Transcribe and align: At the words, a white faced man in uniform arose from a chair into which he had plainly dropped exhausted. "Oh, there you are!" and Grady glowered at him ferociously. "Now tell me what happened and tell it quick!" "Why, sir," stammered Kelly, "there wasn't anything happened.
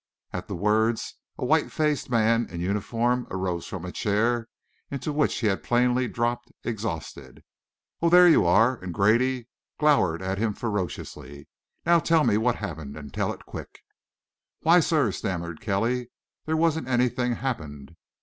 At 0.33 0.47
the 0.47 0.55
words, 0.55 1.13
a 1.37 1.45
white 1.45 1.71
faced 1.71 2.09
man 2.09 2.47
in 2.49 2.59
uniform 2.59 3.27
arose 3.29 3.67
from 3.67 3.85
a 3.85 3.91
chair 3.91 4.47
into 4.89 5.13
which 5.13 5.37
he 5.37 5.45
had 5.45 5.61
plainly 5.61 6.07
dropped 6.07 6.51
exhausted. 6.63 7.43
"Oh, 8.01 8.09
there 8.09 8.27
you 8.27 8.43
are!" 8.43 8.77
and 8.79 8.95
Grady 8.95 9.47
glowered 9.77 10.23
at 10.23 10.39
him 10.39 10.53
ferociously. 10.55 11.47
"Now 11.85 11.99
tell 11.99 12.23
me 12.23 12.35
what 12.37 12.55
happened 12.55 12.97
and 12.97 13.13
tell 13.13 13.31
it 13.31 13.45
quick!" 13.45 13.81
"Why, 14.61 14.79
sir," 14.79 15.11
stammered 15.11 15.61
Kelly, 15.61 16.09
"there 16.47 16.57
wasn't 16.57 16.87
anything 16.87 17.33
happened. 17.35 17.95